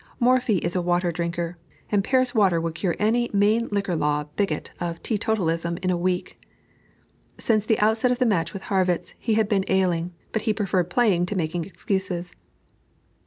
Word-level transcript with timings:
Morphy 0.19 0.57
is 0.57 0.75
a 0.75 0.81
water 0.81 1.11
drinker, 1.11 1.59
and 1.91 2.03
Paris 2.03 2.33
water 2.33 2.59
would 2.59 2.73
cure 2.73 2.95
any 2.97 3.29
Maine 3.33 3.67
Liquor 3.71 3.95
Law 3.95 4.23
bigot 4.35 4.71
of 4.79 4.99
Teetotalism 5.03 5.77
in 5.83 5.91
a 5.91 5.95
week. 5.95 6.39
Since 7.37 7.67
the 7.67 7.77
outset 7.79 8.11
of 8.11 8.17
the 8.17 8.25
match 8.25 8.51
with 8.51 8.63
Harrwitz, 8.63 9.13
he 9.19 9.35
had 9.35 9.47
been 9.47 9.63
ailing, 9.67 10.15
but 10.31 10.41
he 10.41 10.55
preferred 10.55 10.89
playing 10.89 11.27
to 11.27 11.35
making 11.37 11.65
excuses. 11.65 12.33